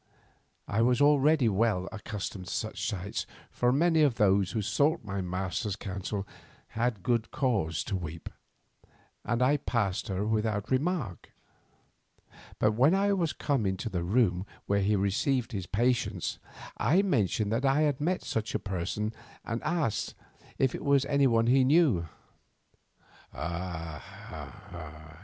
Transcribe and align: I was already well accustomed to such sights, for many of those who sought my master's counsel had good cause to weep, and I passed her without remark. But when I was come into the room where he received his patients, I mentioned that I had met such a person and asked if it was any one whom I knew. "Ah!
I 0.67 0.81
was 0.81 0.99
already 0.99 1.47
well 1.47 1.87
accustomed 1.91 2.47
to 2.47 2.51
such 2.55 2.87
sights, 2.89 3.27
for 3.51 3.71
many 3.71 4.01
of 4.01 4.15
those 4.15 4.53
who 4.53 4.61
sought 4.63 5.03
my 5.03 5.21
master's 5.21 5.75
counsel 5.75 6.27
had 6.69 7.03
good 7.03 7.29
cause 7.29 7.83
to 7.83 7.95
weep, 7.95 8.27
and 9.23 9.43
I 9.43 9.57
passed 9.57 10.07
her 10.07 10.25
without 10.25 10.71
remark. 10.71 11.29
But 12.57 12.71
when 12.71 12.95
I 12.95 13.13
was 13.13 13.31
come 13.31 13.67
into 13.67 13.89
the 13.89 14.01
room 14.03 14.47
where 14.65 14.81
he 14.81 14.95
received 14.95 15.51
his 15.51 15.67
patients, 15.67 16.39
I 16.77 17.03
mentioned 17.03 17.51
that 17.51 17.63
I 17.63 17.81
had 17.81 18.01
met 18.01 18.23
such 18.23 18.55
a 18.55 18.65
person 18.65 19.13
and 19.45 19.61
asked 19.61 20.15
if 20.57 20.73
it 20.73 20.83
was 20.83 21.05
any 21.05 21.27
one 21.27 21.45
whom 21.45 21.57
I 21.57 21.61
knew. 21.61 22.07
"Ah! 23.35 25.09